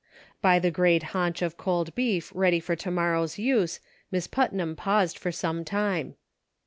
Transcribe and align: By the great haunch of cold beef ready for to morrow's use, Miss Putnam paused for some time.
By 0.41 0.57
the 0.57 0.71
great 0.71 1.03
haunch 1.13 1.43
of 1.43 1.57
cold 1.57 1.93
beef 1.93 2.31
ready 2.33 2.59
for 2.59 2.75
to 2.75 2.89
morrow's 2.89 3.37
use, 3.37 3.79
Miss 4.09 4.25
Putnam 4.25 4.75
paused 4.75 5.15
for 5.19 5.31
some 5.31 5.63
time. 5.63 6.15